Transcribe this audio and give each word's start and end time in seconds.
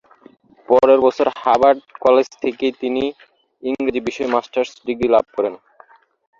পরের 0.69 0.99
বছর 1.05 1.27
Harvard 1.35 1.79
college 2.03 2.27
থেকেই 2.43 2.73
তিনি 2.81 3.03
ইংরেজি 3.63 4.01
বিষয়ে 4.07 4.33
মাস্টার্স 4.33 4.71
ডিগ্রি 4.87 5.07
লাভ 5.15 5.25
করেন। 5.35 5.53